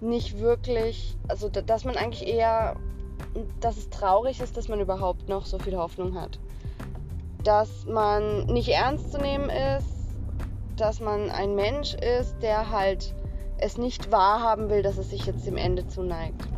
nicht 0.00 0.40
wirklich, 0.40 1.16
also 1.28 1.48
dass 1.48 1.84
man 1.84 1.96
eigentlich 1.96 2.26
eher, 2.26 2.74
dass 3.60 3.76
es 3.76 3.88
traurig 3.88 4.40
ist, 4.40 4.56
dass 4.56 4.66
man 4.66 4.80
überhaupt 4.80 5.28
noch 5.28 5.46
so 5.46 5.60
viel 5.60 5.76
Hoffnung 5.76 6.20
hat. 6.20 6.40
Dass 7.44 7.86
man 7.86 8.46
nicht 8.46 8.68
ernst 8.70 9.12
zu 9.12 9.18
nehmen 9.18 9.48
ist, 9.48 9.86
dass 10.76 10.98
man 10.98 11.30
ein 11.30 11.54
Mensch 11.54 11.94
ist, 11.94 12.36
der 12.42 12.68
halt 12.72 13.14
es 13.58 13.78
nicht 13.78 14.10
wahrhaben 14.10 14.70
will, 14.70 14.82
dass 14.82 14.98
es 14.98 15.10
sich 15.10 15.24
jetzt 15.24 15.46
dem 15.46 15.56
Ende 15.56 15.86
zuneigt. 15.86 16.48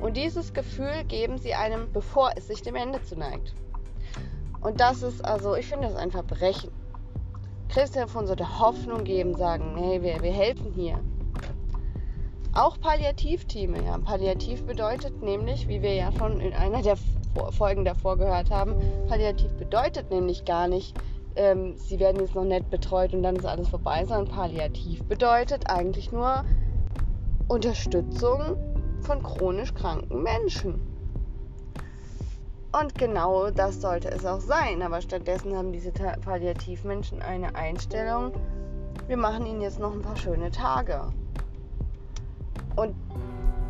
Und 0.00 0.16
dieses 0.16 0.52
Gefühl 0.54 1.04
geben 1.06 1.38
sie 1.38 1.54
einem, 1.54 1.92
bevor 1.92 2.32
es 2.34 2.48
sich 2.48 2.62
dem 2.62 2.74
Ende 2.74 3.00
zuneigt. 3.04 3.54
Und 4.62 4.80
das 4.80 5.02
ist 5.02 5.24
also, 5.24 5.54
ich 5.56 5.66
finde 5.66 5.88
das 5.88 5.96
ein 5.96 6.10
Verbrechen. 6.10 6.70
Krebstelefon 7.68 8.26
sollte 8.26 8.60
Hoffnung 8.60 9.04
geben, 9.04 9.34
sagen, 9.34 9.76
hey, 9.76 10.02
wir, 10.02 10.22
wir 10.22 10.32
helfen 10.32 10.72
hier. 10.74 10.98
Auch 12.54 12.78
Palliativteame, 12.78 13.82
ja. 13.82 13.98
Palliativ 13.98 14.64
bedeutet 14.64 15.22
nämlich, 15.22 15.68
wie 15.68 15.80
wir 15.80 15.94
ja 15.94 16.12
schon 16.12 16.38
in 16.38 16.52
einer 16.52 16.82
der 16.82 16.96
Folgen 17.50 17.84
davor 17.84 18.18
gehört 18.18 18.50
haben, 18.50 18.74
Palliativ 19.08 19.50
bedeutet 19.54 20.10
nämlich 20.10 20.44
gar 20.44 20.68
nicht, 20.68 20.94
ähm, 21.34 21.74
sie 21.78 21.98
werden 21.98 22.20
jetzt 22.20 22.34
noch 22.34 22.44
nett 22.44 22.68
betreut 22.68 23.14
und 23.14 23.22
dann 23.22 23.36
ist 23.36 23.46
alles 23.46 23.68
vorbei, 23.68 24.04
sondern 24.04 24.28
Palliativ 24.28 25.02
bedeutet 25.04 25.70
eigentlich 25.70 26.12
nur 26.12 26.44
Unterstützung 27.48 28.58
von 29.00 29.22
chronisch 29.22 29.72
kranken 29.72 30.22
Menschen. 30.22 30.91
Und 32.80 32.94
genau 32.96 33.50
das 33.50 33.80
sollte 33.80 34.10
es 34.10 34.24
auch 34.24 34.40
sein. 34.40 34.82
Aber 34.82 35.00
stattdessen 35.00 35.56
haben 35.56 35.72
diese 35.72 35.92
Palliativmenschen 35.92 37.20
eine 37.20 37.54
Einstellung, 37.54 38.32
wir 39.06 39.16
machen 39.16 39.46
ihnen 39.46 39.60
jetzt 39.60 39.78
noch 39.78 39.92
ein 39.92 40.00
paar 40.00 40.16
schöne 40.16 40.50
Tage. 40.50 41.12
Und 42.76 42.94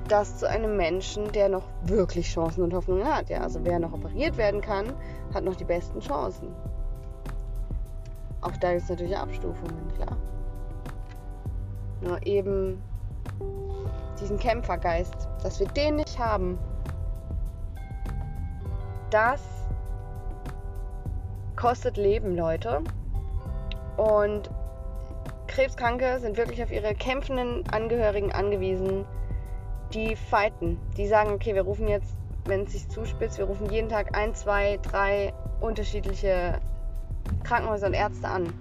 das 0.08 0.38
zu 0.38 0.48
einem 0.48 0.76
Menschen, 0.76 1.32
der 1.32 1.48
noch 1.48 1.64
wirklich 1.84 2.28
Chancen 2.28 2.62
und 2.62 2.74
Hoffnungen 2.74 3.06
hat. 3.06 3.30
Ja, 3.30 3.40
also 3.40 3.60
wer 3.62 3.78
noch 3.78 3.92
operiert 3.92 4.36
werden 4.36 4.60
kann, 4.60 4.92
hat 5.32 5.44
noch 5.44 5.56
die 5.56 5.64
besten 5.64 6.00
Chancen. 6.00 6.48
Auch 8.42 8.56
da 8.58 8.70
gibt 8.72 8.82
es 8.82 8.88
natürlich 8.90 9.16
Abstufungen, 9.16 9.88
klar. 9.96 10.16
Nur 12.02 12.24
eben 12.26 12.82
diesen 14.20 14.38
Kämpfergeist, 14.38 15.28
dass 15.42 15.60
wir 15.60 15.68
den 15.68 15.96
nicht 15.96 16.18
haben, 16.18 16.58
das 19.12 19.40
kostet 21.56 21.96
Leben, 21.96 22.34
Leute. 22.36 22.82
Und 23.96 24.50
Krebskranke 25.46 26.18
sind 26.18 26.36
wirklich 26.36 26.62
auf 26.62 26.72
ihre 26.72 26.94
kämpfenden 26.94 27.64
Angehörigen 27.70 28.32
angewiesen, 28.32 29.04
die 29.92 30.16
fighten. 30.16 30.80
Die 30.96 31.06
sagen, 31.06 31.32
okay, 31.32 31.54
wir 31.54 31.62
rufen 31.62 31.88
jetzt, 31.88 32.16
wenn 32.46 32.62
es 32.62 32.72
sich 32.72 32.88
zuspitzt, 32.88 33.38
wir 33.38 33.44
rufen 33.44 33.70
jeden 33.70 33.90
Tag 33.90 34.16
ein, 34.16 34.34
zwei, 34.34 34.78
drei 34.82 35.34
unterschiedliche 35.60 36.58
Krankenhäuser 37.44 37.88
und 37.88 37.94
Ärzte 37.94 38.28
an. 38.28 38.52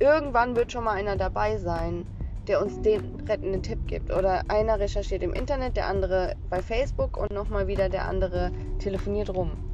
Irgendwann 0.00 0.56
wird 0.56 0.72
schon 0.72 0.84
mal 0.84 0.94
einer 0.94 1.16
dabei 1.16 1.58
sein, 1.58 2.06
der 2.48 2.60
uns 2.60 2.82
den 2.82 3.20
rettenden 3.28 3.62
Tipp 3.62 3.86
gibt. 3.86 4.12
Oder 4.12 4.42
einer 4.48 4.80
recherchiert 4.80 5.22
im 5.22 5.32
Internet, 5.32 5.76
der 5.76 5.86
andere 5.86 6.34
bei 6.50 6.60
Facebook 6.60 7.16
und 7.16 7.30
nochmal 7.30 7.68
wieder 7.68 7.88
der 7.88 8.08
andere 8.08 8.50
telefoniert 8.80 9.30
rum. 9.30 9.71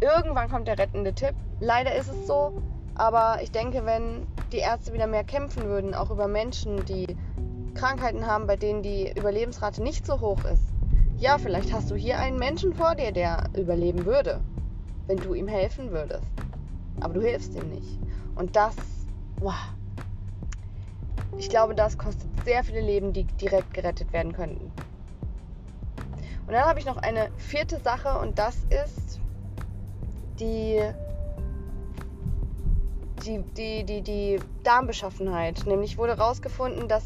Irgendwann 0.00 0.48
kommt 0.48 0.68
der 0.68 0.78
rettende 0.78 1.14
Tipp. 1.14 1.34
Leider 1.60 1.94
ist 1.94 2.08
es 2.08 2.26
so, 2.26 2.62
aber 2.94 3.38
ich 3.42 3.50
denke, 3.50 3.84
wenn 3.84 4.26
die 4.52 4.58
Ärzte 4.58 4.92
wieder 4.92 5.06
mehr 5.06 5.24
kämpfen 5.24 5.64
würden, 5.64 5.94
auch 5.94 6.10
über 6.10 6.28
Menschen, 6.28 6.84
die 6.84 7.16
Krankheiten 7.74 8.26
haben, 8.26 8.46
bei 8.46 8.56
denen 8.56 8.82
die 8.82 9.10
Überlebensrate 9.16 9.82
nicht 9.82 10.06
so 10.06 10.20
hoch 10.20 10.44
ist. 10.44 10.62
Ja, 11.16 11.38
vielleicht 11.38 11.72
hast 11.72 11.90
du 11.90 11.94
hier 11.94 12.18
einen 12.18 12.38
Menschen 12.38 12.74
vor 12.74 12.94
dir, 12.94 13.12
der 13.12 13.44
überleben 13.56 14.04
würde, 14.04 14.40
wenn 15.06 15.18
du 15.18 15.34
ihm 15.34 15.48
helfen 15.48 15.90
würdest. 15.90 16.26
Aber 17.00 17.14
du 17.14 17.20
hilfst 17.20 17.54
ihm 17.54 17.68
nicht. 17.70 17.98
Und 18.34 18.56
das 18.56 18.76
wow. 19.40 19.54
Ich 21.36 21.48
glaube, 21.48 21.74
das 21.74 21.98
kostet 21.98 22.28
sehr 22.44 22.62
viele 22.62 22.80
Leben, 22.80 23.12
die 23.12 23.24
direkt 23.24 23.74
gerettet 23.74 24.12
werden 24.12 24.32
könnten. 24.32 24.70
Und 26.46 26.52
dann 26.52 26.64
habe 26.64 26.78
ich 26.78 26.86
noch 26.86 26.98
eine 26.98 27.30
vierte 27.38 27.80
Sache 27.80 28.18
und 28.18 28.38
das 28.38 28.56
ist 28.70 29.03
die, 30.40 30.80
die, 33.24 33.42
die, 33.56 33.84
die, 33.84 34.02
die 34.02 34.40
Darmbeschaffenheit. 34.62 35.64
Nämlich 35.66 35.98
wurde 35.98 36.16
herausgefunden, 36.16 36.88
dass, 36.88 37.04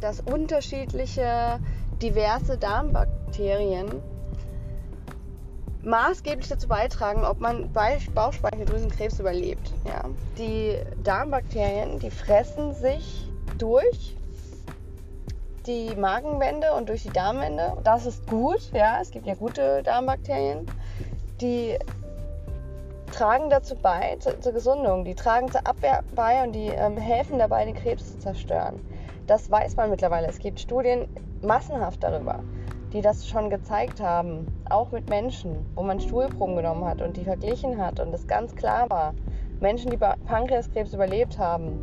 dass 0.00 0.20
unterschiedliche, 0.20 1.60
diverse 2.02 2.58
Darmbakterien 2.58 4.02
maßgeblich 5.82 6.48
dazu 6.48 6.66
beitragen, 6.66 7.24
ob 7.24 7.40
man 7.40 7.72
bei 7.72 7.98
Bauchspeicheldrüsenkrebs 8.14 9.20
überlebt. 9.20 9.72
Ja? 9.84 10.04
Die 10.38 10.76
Darmbakterien, 11.02 11.98
die 11.98 12.10
fressen 12.10 12.74
sich 12.74 13.28
durch 13.58 14.16
die 15.66 15.94
Magenwände 15.96 16.72
und 16.74 16.88
durch 16.88 17.02
die 17.02 17.12
Darmwände. 17.12 17.76
Das 17.84 18.06
ist 18.06 18.26
gut, 18.26 18.70
ja, 18.72 19.00
es 19.00 19.10
gibt 19.10 19.26
ja 19.26 19.34
gute 19.34 19.82
Darmbakterien. 19.82 20.66
Die 21.40 21.78
tragen 23.14 23.48
dazu 23.48 23.76
bei, 23.76 24.16
zur, 24.18 24.40
zur 24.40 24.52
Gesundung, 24.52 25.04
die 25.04 25.14
tragen 25.14 25.48
zur 25.48 25.64
Abwehr 25.66 26.02
bei 26.16 26.42
und 26.42 26.52
die 26.52 26.66
ähm, 26.66 26.96
helfen 26.96 27.38
dabei, 27.38 27.64
den 27.64 27.74
Krebs 27.74 28.12
zu 28.12 28.18
zerstören. 28.18 28.80
Das 29.28 29.48
weiß 29.48 29.76
man 29.76 29.90
mittlerweile. 29.90 30.26
Es 30.26 30.40
gibt 30.40 30.58
Studien 30.58 31.06
massenhaft 31.40 32.02
darüber, 32.02 32.40
die 32.92 33.02
das 33.02 33.28
schon 33.28 33.50
gezeigt 33.50 34.00
haben, 34.00 34.46
auch 34.68 34.90
mit 34.90 35.08
Menschen, 35.08 35.64
wo 35.76 35.82
man 35.82 36.00
Stuhlproben 36.00 36.56
genommen 36.56 36.84
hat 36.84 37.00
und 37.02 37.16
die 37.16 37.24
verglichen 37.24 37.78
hat 37.78 38.00
und 38.00 38.12
es 38.12 38.26
ganz 38.26 38.54
klar 38.56 38.90
war. 38.90 39.14
Menschen, 39.60 39.92
die 39.92 39.96
Pankreaskrebs 39.96 40.92
überlebt 40.92 41.38
haben, 41.38 41.78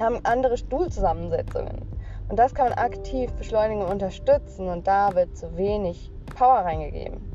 haben 0.00 0.18
andere 0.24 0.56
Stuhlzusammensetzungen. 0.56 1.82
Und 2.28 2.38
das 2.38 2.52
kann 2.52 2.70
man 2.70 2.78
aktiv 2.78 3.32
beschleunigen 3.34 3.82
und 3.82 3.92
unterstützen 3.92 4.68
und 4.68 4.88
da 4.88 5.14
wird 5.14 5.36
zu 5.36 5.56
wenig 5.56 6.10
Power 6.34 6.64
reingegeben. 6.64 7.33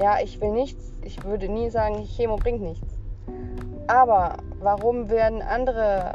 Ja, 0.00 0.18
ich 0.20 0.40
will 0.40 0.50
nichts, 0.50 0.92
ich 1.02 1.22
würde 1.24 1.48
nie 1.48 1.70
sagen, 1.70 2.04
Chemo 2.04 2.36
bringt 2.36 2.62
nichts. 2.62 2.98
Aber 3.86 4.36
warum 4.60 5.08
werden 5.08 5.42
andere 5.42 6.14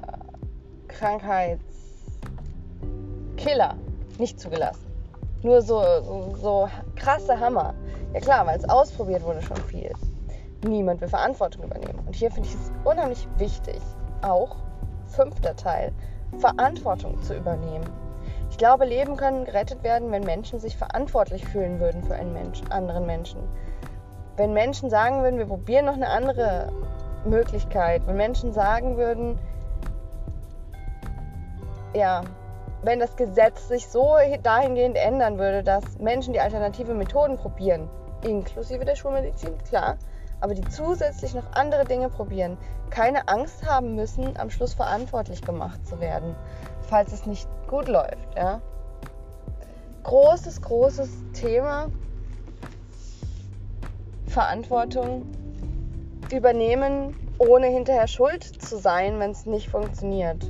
Krankheitskiller 0.88 3.76
nicht 4.18 4.40
zugelassen? 4.40 4.86
Nur 5.44 5.62
so, 5.62 5.82
so, 6.02 6.36
so 6.36 6.70
krasse 6.96 7.40
Hammer. 7.40 7.74
Ja 8.14 8.20
klar, 8.20 8.46
weil 8.46 8.58
es 8.58 8.68
ausprobiert 8.68 9.24
wurde 9.24 9.42
schon 9.42 9.58
viel. 9.58 9.94
Niemand 10.66 11.00
will 11.00 11.08
Verantwortung 11.08 11.64
übernehmen. 11.64 12.00
Und 12.06 12.16
hier 12.16 12.30
finde 12.32 12.50
ich 12.50 12.56
es 12.56 12.72
unheimlich 12.84 13.28
wichtig, 13.38 13.80
auch 14.22 14.58
fünfter 15.08 15.56
Teil, 15.56 15.94
Verantwortung 16.40 17.22
zu 17.24 17.38
übernehmen. 17.38 17.86
Ich 18.60 18.66
glaube, 18.66 18.84
Leben 18.84 19.16
können 19.16 19.46
gerettet 19.46 19.84
werden, 19.84 20.12
wenn 20.12 20.26
Menschen 20.26 20.60
sich 20.60 20.76
verantwortlich 20.76 21.46
fühlen 21.46 21.80
würden 21.80 22.04
für 22.04 22.16
einen 22.16 22.34
Mensch, 22.34 22.62
anderen 22.70 23.06
Menschen. 23.06 23.40
Wenn 24.36 24.52
Menschen 24.52 24.90
sagen 24.90 25.24
würden, 25.24 25.40
wir 25.40 25.46
probieren 25.46 25.86
noch 25.86 25.94
eine 25.94 26.10
andere 26.10 26.70
Möglichkeit. 27.24 28.06
Wenn 28.06 28.18
Menschen 28.18 28.52
sagen 28.52 28.98
würden, 28.98 29.40
ja, 31.96 32.22
wenn 32.84 33.00
das 33.00 33.16
Gesetz 33.16 33.70
sich 33.70 33.88
so 33.88 34.18
dahingehend 34.44 34.98
ändern 34.98 35.40
würde, 35.40 35.64
dass 35.64 35.98
Menschen 35.98 36.34
die 36.34 36.42
alternative 36.42 36.94
Methoden 36.94 37.38
probieren, 37.38 37.90
inklusive 38.26 38.84
der 38.84 38.96
Schulmedizin, 38.96 39.58
klar, 39.70 39.96
aber 40.42 40.54
die 40.54 40.68
zusätzlich 40.68 41.34
noch 41.34 41.50
andere 41.54 41.86
Dinge 41.86 42.10
probieren, 42.10 42.58
keine 42.90 43.30
Angst 43.30 43.66
haben 43.66 43.96
müssen, 43.96 44.36
am 44.38 44.50
Schluss 44.50 44.74
verantwortlich 44.74 45.42
gemacht 45.44 45.88
zu 45.88 46.02
werden, 46.02 46.36
falls 46.90 47.14
es 47.14 47.26
nicht 47.26 47.48
gut 47.68 47.88
läuft. 47.88 48.36
Ja? 48.36 48.62
Großes, 50.04 50.62
großes 50.62 51.10
Thema. 51.34 51.90
Verantwortung 54.28 55.26
übernehmen, 56.32 57.16
ohne 57.40 57.68
hinterher 57.68 58.08
schuld 58.08 58.44
zu 58.44 58.78
sein, 58.78 59.20
wenn 59.20 59.32
es 59.32 59.46
nicht 59.46 59.70
funktioniert. 59.70 60.46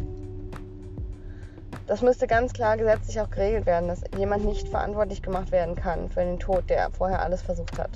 Das 1.87 2.01
müsste 2.01 2.27
ganz 2.27 2.53
klar 2.53 2.77
gesetzlich 2.77 3.19
auch 3.19 3.29
geregelt 3.29 3.65
werden, 3.65 3.87
dass 3.87 4.03
jemand 4.17 4.45
nicht 4.45 4.67
verantwortlich 4.67 5.21
gemacht 5.21 5.51
werden 5.51 5.75
kann 5.75 6.09
für 6.09 6.19
den 6.19 6.39
Tod, 6.39 6.69
der 6.69 6.91
vorher 6.91 7.21
alles 7.21 7.41
versucht 7.41 7.79
hat. 7.79 7.89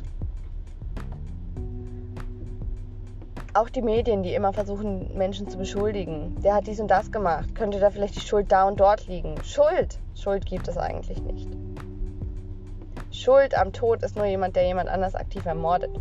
Auch 3.53 3.69
die 3.69 3.81
Medien, 3.81 4.23
die 4.23 4.33
immer 4.33 4.51
versuchen, 4.51 5.15
Menschen 5.15 5.47
zu 5.47 5.57
beschuldigen. 5.57 6.35
Der 6.41 6.55
hat 6.55 6.67
dies 6.67 6.79
und 6.79 6.89
das 6.89 7.11
gemacht. 7.11 7.53
Könnte 7.55 7.79
da 7.79 7.89
vielleicht 7.91 8.15
die 8.15 8.21
Schuld 8.21 8.51
da 8.51 8.67
und 8.67 8.79
dort 8.79 9.07
liegen? 9.07 9.35
Schuld! 9.43 9.99
Schuld 10.15 10.45
gibt 10.45 10.67
es 10.67 10.77
eigentlich 10.77 11.21
nicht. 11.21 11.49
Schuld 13.11 13.55
am 13.55 13.71
Tod 13.71 14.01
ist 14.01 14.15
nur 14.15 14.25
jemand, 14.25 14.55
der 14.55 14.65
jemand 14.65 14.89
anders 14.89 15.13
aktiv 15.13 15.45
ermordet. 15.45 15.91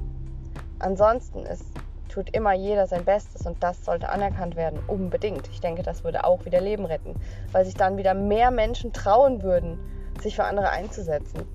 Ansonsten 0.79 1.41
ist, 1.41 1.67
tut 2.09 2.35
immer 2.35 2.55
jeder 2.55 2.87
sein 2.87 3.05
Bestes 3.05 3.47
und 3.47 3.63
das 3.63 3.85
sollte 3.85 4.09
anerkannt 4.09 4.57
werden. 4.57 4.81
Unbedingt. 4.87 5.49
Ich 5.49 5.61
denke, 5.61 5.83
das 5.83 6.05
würde 6.05 6.25
auch 6.25 6.47
wieder 6.47 6.61
Leben 6.61 6.87
retten, 6.87 7.15
weil 7.53 7.67
sich 7.67 7.75
dann 7.75 7.99
wieder 7.99 8.15
mehr 8.15 8.51
Menschen 8.51 8.95
trauen 8.95 9.43
würden, 9.43 9.79
sich 10.21 10.37
für 10.37 10.45
andere 10.45 10.71
einzusetzen. 10.71 11.47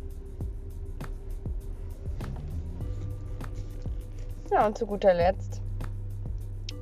Ja, 4.52 4.66
und 4.66 4.78
zu 4.78 4.86
guter 4.86 5.14
Letzt 5.14 5.62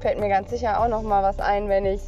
fällt 0.06 0.20
mir 0.20 0.30
ganz 0.30 0.52
sicher 0.52 0.80
auch 0.80 0.88
noch 0.88 1.02
mal 1.02 1.24
was 1.24 1.40
ein, 1.40 1.68
wenn 1.68 1.84
ich 1.84 2.00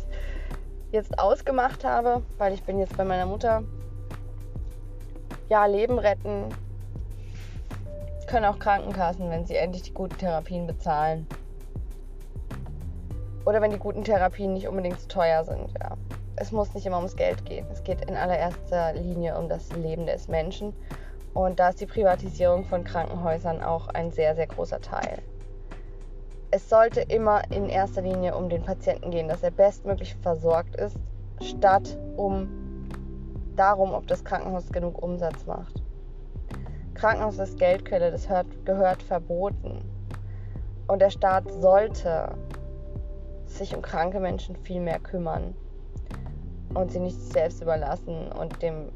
jetzt 0.91 1.17
ausgemacht 1.17 1.83
habe, 1.83 2.21
weil 2.37 2.53
ich 2.53 2.61
bin 2.61 2.77
jetzt 2.77 2.95
bei 2.95 3.03
meiner 3.03 3.25
Mutter. 3.25 3.63
Ja, 5.49 5.65
Leben 5.65 5.97
retten 5.97 6.43
können 8.27 8.45
auch 8.45 8.59
Krankenkassen, 8.59 9.31
wenn 9.31 9.47
sie 9.47 9.55
endlich 9.55 9.81
die 9.81 9.95
guten 9.95 10.15
Therapien 10.15 10.67
bezahlen. 10.67 11.25
Oder 13.47 13.61
wenn 13.61 13.71
die 13.71 13.79
guten 13.79 14.03
Therapien 14.03 14.53
nicht 14.53 14.67
unbedingt 14.67 14.99
zu 14.99 15.07
teuer 15.07 15.43
sind, 15.43 15.73
ja. 15.81 15.97
Es 16.35 16.51
muss 16.51 16.75
nicht 16.75 16.85
immer 16.85 16.97
ums 16.97 17.15
Geld 17.15 17.47
gehen. 17.47 17.65
Es 17.71 17.83
geht 17.83 18.07
in 18.07 18.15
allererster 18.15 18.93
Linie 18.93 19.39
um 19.39 19.49
das 19.49 19.71
Leben 19.71 20.05
des 20.05 20.27
Menschen. 20.27 20.71
Und 21.33 21.59
da 21.59 21.69
ist 21.69 21.81
die 21.81 21.87
Privatisierung 21.87 22.63
von 22.63 22.83
Krankenhäusern 22.83 23.63
auch 23.63 23.87
ein 23.87 24.11
sehr, 24.11 24.35
sehr 24.35 24.45
großer 24.45 24.81
Teil 24.81 25.17
es 26.57 26.69
sollte 26.69 27.01
immer 27.01 27.43
in 27.51 27.69
erster 27.69 28.01
Linie 28.01 28.35
um 28.35 28.49
den 28.49 28.63
Patienten 28.63 29.11
gehen, 29.11 29.27
dass 29.27 29.43
er 29.43 29.51
bestmöglich 29.51 30.15
versorgt 30.23 30.75
ist, 30.75 30.97
statt 31.39 31.99
um 32.15 32.47
darum, 33.55 33.93
ob 33.93 34.07
das 34.07 34.23
Krankenhaus 34.23 34.67
genug 34.71 35.03
Umsatz 35.03 35.45
macht. 35.45 35.83
Krankenhaus 36.95 37.37
ist 37.37 37.59
Geldquelle, 37.59 38.09
das 38.09 38.27
hört, 38.27 38.47
gehört 38.65 39.03
verboten. 39.03 39.83
Und 40.87 40.99
der 40.99 41.11
Staat 41.11 41.43
sollte 41.61 42.33
sich 43.45 43.75
um 43.75 43.83
kranke 43.83 44.19
Menschen 44.19 44.55
viel 44.55 44.81
mehr 44.81 44.99
kümmern 44.99 45.53
und 46.73 46.91
sie 46.91 46.99
nicht 46.99 47.19
selbst 47.33 47.61
überlassen 47.61 48.31
und 48.31 48.63
dem 48.63 48.91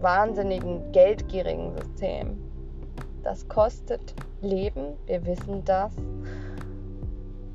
wahnsinnigen, 0.00 0.90
geldgierigen 0.90 1.76
System. 1.76 2.53
Das 3.24 3.48
kostet 3.48 4.14
Leben, 4.42 4.98
wir 5.06 5.24
wissen 5.24 5.64
das. 5.64 5.92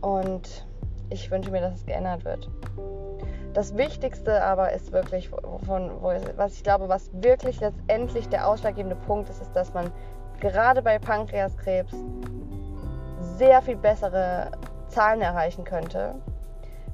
Und 0.01 0.67
ich 1.11 1.29
wünsche 1.29 1.51
mir, 1.51 1.61
dass 1.61 1.75
es 1.75 1.85
geändert 1.85 2.25
wird. 2.25 2.49
Das 3.53 3.77
Wichtigste 3.77 4.43
aber 4.43 4.71
ist 4.71 4.91
wirklich, 4.91 5.29
von, 5.29 5.91
was 6.37 6.53
ich 6.53 6.63
glaube, 6.63 6.89
was 6.89 7.09
wirklich 7.13 7.59
letztendlich 7.59 8.27
der 8.29 8.47
ausschlaggebende 8.47 8.95
Punkt 8.95 9.29
ist, 9.29 9.41
ist, 9.41 9.55
dass 9.55 9.73
man 9.73 9.91
gerade 10.39 10.81
bei 10.81 10.97
Pankreaskrebs 10.97 11.93
sehr 13.37 13.61
viel 13.61 13.75
bessere 13.75 14.51
Zahlen 14.87 15.21
erreichen 15.21 15.63
könnte, 15.63 16.15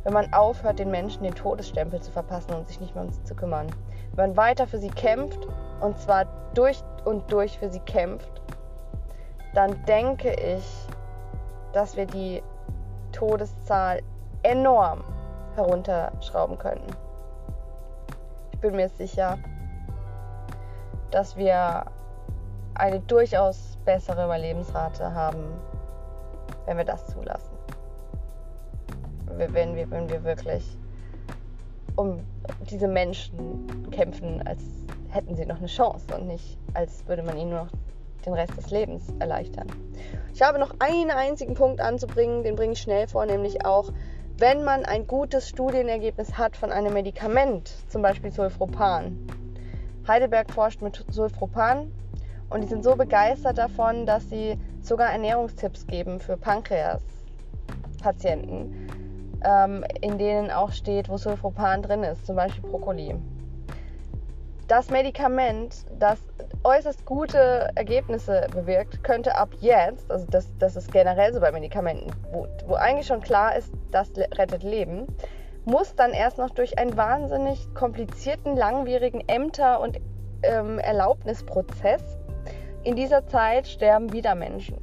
wenn 0.04 0.14
man 0.14 0.34
aufhört, 0.34 0.80
den 0.80 0.92
Menschen 0.92 1.24
den 1.24 1.36
Todesstempel 1.36 2.02
zu 2.02 2.12
verpassen 2.12 2.54
und 2.54 2.68
sich 2.68 2.80
nicht 2.82 2.94
mehr 2.94 3.06
um 3.06 3.12
sie 3.12 3.24
zu 3.24 3.36
kümmern. 3.36 3.68
Wenn 4.16 4.30
man 4.30 4.38
weiter 4.38 4.68
für 4.68 4.80
sie 4.80 4.90
kämpft 4.90 5.48
und 5.82 5.98
zwar 5.98 6.26
durch 6.54 6.82
und 7.06 7.32
durch 7.32 7.58
für 7.58 7.70
sie 7.70 7.80
kämpft 7.80 8.42
dann 9.56 9.84
denke 9.86 10.34
ich, 10.34 10.65
dass 11.74 11.96
wir 11.96 12.06
die 12.06 12.44
Todeszahl 13.13 14.02
enorm 14.44 15.04
herunterschrauben 15.56 16.58
können. 16.58 16.86
Ich 18.52 18.60
bin 18.60 18.76
mir 18.76 18.89
sicher, 18.89 19.38
dass 21.12 21.38
wir 21.38 21.86
eine 22.74 23.00
durchaus 23.00 23.78
bessere 23.86 24.26
Überlebensrate 24.26 25.13
haben, 25.13 25.46
wenn 26.65 26.78
wir 26.78 26.86
das 26.86 27.08
zulassen. 27.08 27.56
Wenn 29.38 29.76
wir, 29.76 29.89
wenn 29.89 30.10
wir 30.10 30.24
wirklich 30.24 30.78
um 31.96 32.20
diese 32.70 32.89
Menschen 32.89 33.89
kämpfen, 33.91 34.46
als 34.46 34.62
hätten 35.10 35.36
sie 35.36 35.46
noch 35.46 35.58
eine 35.58 35.68
Chance 35.68 36.13
und 36.13 36.28
nicht, 36.28 36.60
als 36.74 37.08
würde 37.08 37.24
man 37.24 37.38
ihnen 37.38 37.52
nur 37.52 37.63
noch 37.63 37.72
den 38.26 38.34
Rest 38.34 38.58
des 38.58 38.72
Lebens 38.72 39.14
erleichtern. 39.20 39.68
Ich 40.34 40.42
habe 40.42 40.60
noch 40.60 40.76
einen 40.80 41.12
einzigen 41.12 41.54
Punkt 41.54 41.80
anzubringen, 41.80 42.44
den 42.44 42.56
bringe 42.56 42.74
ich 42.74 42.82
schnell 42.82 43.08
vor, 43.08 43.26
nämlich 43.26 43.66
auch, 43.66 43.92
wenn 44.38 44.66
man 44.66 44.84
ein 44.84 45.08
gutes 45.08 45.48
Studienergebnis 45.48 46.38
hat 46.38 46.58
von 46.58 46.72
einem 46.72 46.94
Medikament, 46.94 47.74
zum 47.88 48.02
Beispiel 48.02 48.32
Sulfropan. 48.32 49.18
Heidelberg 50.08 50.52
forscht 50.52 50.82
mit 50.82 51.06
Sulfropan 51.10 51.92
und 52.50 52.62
die 52.62 52.68
sind 52.68 52.84
so 52.84 52.96
begeistert 52.96 53.58
davon, 53.58 54.06
dass 54.06 54.30
sie 54.30 54.58
sogar 54.82 55.12
Ernährungstipps 55.12 55.88
geben 55.88 56.20
für 56.20 56.38
Pankreas-Patienten, 56.38 58.90
ähm, 59.44 59.84
in 60.02 60.18
denen 60.18 60.52
auch 60.52 60.72
steht, 60.72 61.10
wo 61.10 61.18
Sulfropan 61.18 61.82
drin 61.82 62.04
ist, 62.04 62.26
zum 62.26 62.36
Beispiel 62.36 62.70
Brokkoli. 62.70 63.16
Das 64.67 64.89
Medikament, 64.89 65.86
das 65.99 66.17
äußerst 66.63 67.06
gute 67.06 67.69
Ergebnisse 67.75 68.47
bewirkt, 68.51 69.04
könnte 69.04 69.38
ab 69.38 69.49
jetzt, 69.60 70.10
also 70.10 70.25
das, 70.28 70.47
das 70.58 70.75
ist 70.75 70.91
generell 70.91 71.32
so 71.34 71.39
bei 71.39 71.51
Medikamenten, 71.51 72.12
wo, 72.32 72.47
wo 72.65 72.73
eigentlich 72.73 73.06
schon 73.06 73.21
klar 73.21 73.56
ist, 73.56 73.71
das 73.91 74.12
rettet 74.17 74.63
Leben, 74.63 75.06
muss 75.65 75.95
dann 75.95 76.13
erst 76.13 76.39
noch 76.39 76.49
durch 76.49 76.80
einen 76.80 76.97
wahnsinnig 76.97 77.75
komplizierten, 77.75 78.58
langwierigen 78.58 79.21
Ämter- 79.28 79.80
und 79.82 79.99
ähm, 80.41 80.80
Erlaubnisprozess. 80.80 82.01
In 82.84 82.95
dieser 82.95 83.28
Zeit 83.28 83.67
sterben 83.67 84.13
wieder 84.13 84.34
Menschen. 84.34 84.78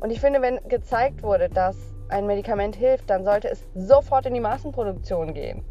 Und 0.00 0.10
ich 0.10 0.20
finde, 0.20 0.42
wenn 0.42 0.60
gezeigt 0.68 1.22
wurde, 1.22 1.48
dass 1.48 1.76
ein 2.10 2.26
Medikament 2.26 2.76
hilft, 2.76 3.08
dann 3.08 3.24
sollte 3.24 3.48
es 3.48 3.66
sofort 3.74 4.26
in 4.26 4.34
die 4.34 4.40
Massenproduktion 4.40 5.32
gehen. 5.32 5.64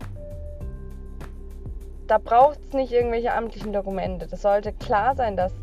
Da 2.07 2.17
braucht 2.17 2.59
es 2.63 2.73
nicht 2.73 2.93
irgendwelche 2.93 3.33
amtlichen 3.33 3.73
Dokumente. 3.73 4.27
Das 4.27 4.41
sollte 4.41 4.71
klar 4.71 5.15
sein, 5.15 5.35
dass, 5.35 5.53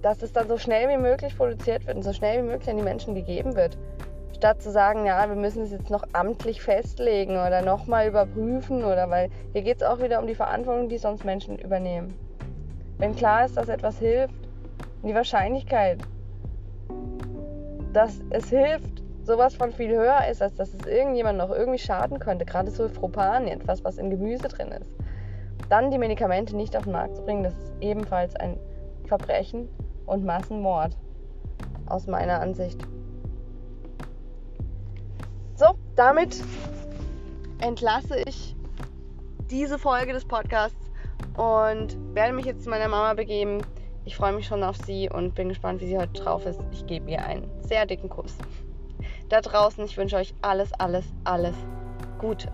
dass 0.00 0.22
es 0.22 0.32
dann 0.32 0.46
so 0.46 0.56
schnell 0.56 0.88
wie 0.88 1.02
möglich 1.02 1.36
produziert 1.36 1.84
wird 1.86 1.96
und 1.96 2.02
so 2.02 2.12
schnell 2.12 2.42
wie 2.42 2.48
möglich 2.48 2.70
an 2.70 2.76
die 2.76 2.84
Menschen 2.84 3.14
gegeben 3.16 3.56
wird. 3.56 3.76
Statt 4.36 4.62
zu 4.62 4.70
sagen, 4.70 5.04
ja, 5.04 5.28
wir 5.28 5.34
müssen 5.34 5.62
es 5.62 5.72
jetzt 5.72 5.90
noch 5.90 6.04
amtlich 6.12 6.60
festlegen 6.60 7.32
oder 7.32 7.62
nochmal 7.62 8.06
überprüfen 8.06 8.84
oder 8.84 9.10
weil 9.10 9.30
hier 9.52 9.62
geht 9.62 9.78
es 9.78 9.82
auch 9.82 10.00
wieder 10.00 10.20
um 10.20 10.26
die 10.26 10.34
Verantwortung, 10.34 10.88
die 10.88 10.98
sonst 10.98 11.24
Menschen 11.24 11.58
übernehmen. 11.58 12.14
Wenn 12.98 13.16
klar 13.16 13.46
ist, 13.46 13.56
dass 13.56 13.68
etwas 13.68 13.98
hilft, 13.98 14.34
die 15.02 15.14
Wahrscheinlichkeit, 15.14 15.98
dass 17.92 18.20
es 18.30 18.48
hilft, 18.50 19.02
sowas 19.24 19.56
von 19.56 19.72
viel 19.72 19.90
höher 19.90 20.26
ist, 20.30 20.40
als 20.40 20.54
dass 20.54 20.72
es 20.72 20.86
irgendjemand 20.86 21.38
noch 21.38 21.50
irgendwie 21.50 21.78
schaden 21.78 22.20
könnte, 22.20 22.44
gerade 22.44 22.70
so 22.70 22.86
Sulfropan, 22.86 23.48
etwas, 23.48 23.82
was 23.84 23.98
im 23.98 24.10
Gemüse 24.10 24.48
drin 24.48 24.68
ist. 24.68 25.05
Dann 25.68 25.90
die 25.90 25.98
Medikamente 25.98 26.54
nicht 26.56 26.76
auf 26.76 26.84
den 26.84 26.92
Markt 26.92 27.16
zu 27.16 27.22
bringen, 27.22 27.42
das 27.42 27.54
ist 27.54 27.72
ebenfalls 27.80 28.36
ein 28.36 28.58
Verbrechen 29.06 29.68
und 30.06 30.24
Massenmord 30.24 30.96
aus 31.86 32.06
meiner 32.06 32.40
Ansicht. 32.40 32.80
So, 35.56 35.66
damit 35.94 36.42
entlasse 37.60 38.22
ich 38.26 38.54
diese 39.50 39.78
Folge 39.78 40.12
des 40.12 40.24
Podcasts 40.24 40.90
und 41.36 41.96
werde 42.14 42.32
mich 42.32 42.44
jetzt 42.44 42.64
zu 42.64 42.70
meiner 42.70 42.88
Mama 42.88 43.14
begeben. 43.14 43.62
Ich 44.04 44.16
freue 44.16 44.32
mich 44.32 44.46
schon 44.46 44.62
auf 44.62 44.76
sie 44.76 45.08
und 45.08 45.34
bin 45.34 45.48
gespannt, 45.48 45.80
wie 45.80 45.86
sie 45.86 45.98
heute 45.98 46.12
drauf 46.12 46.46
ist. 46.46 46.60
Ich 46.72 46.86
gebe 46.86 47.10
ihr 47.10 47.24
einen 47.24 47.48
sehr 47.62 47.86
dicken 47.86 48.08
Kuss. 48.08 48.36
Da 49.28 49.40
draußen, 49.40 49.84
ich 49.84 49.96
wünsche 49.96 50.16
euch 50.16 50.34
alles, 50.42 50.72
alles, 50.74 51.04
alles 51.24 51.56
Gute. 52.18 52.52